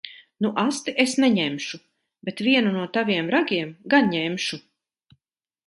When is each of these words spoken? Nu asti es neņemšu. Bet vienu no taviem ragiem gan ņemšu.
Nu 0.43 0.49
asti 0.61 0.93
es 1.03 1.13
neņemšu. 1.23 1.79
Bet 2.29 2.43
vienu 2.47 2.73
no 2.79 2.87
taviem 2.97 3.31
ragiem 3.37 3.73
gan 3.95 4.13
ņemšu. 4.17 4.63